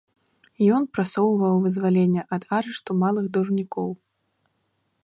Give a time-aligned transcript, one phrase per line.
[0.77, 3.89] Ён прасоўваў вызваленне ад арышту малых даўжнікоў.